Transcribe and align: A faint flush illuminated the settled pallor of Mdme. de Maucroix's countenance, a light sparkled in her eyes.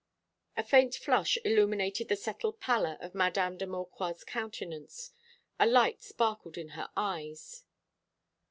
A 0.57 0.63
faint 0.63 0.95
flush 0.95 1.37
illuminated 1.45 2.07
the 2.07 2.15
settled 2.15 2.59
pallor 2.59 2.97
of 3.01 3.13
Mdme. 3.13 3.59
de 3.59 3.67
Maucroix's 3.67 4.23
countenance, 4.23 5.11
a 5.59 5.67
light 5.67 6.01
sparkled 6.01 6.57
in 6.57 6.69
her 6.69 6.89
eyes. 6.97 7.65